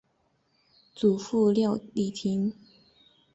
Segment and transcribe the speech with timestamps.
[0.95, 2.53] 祖父廖礼庭。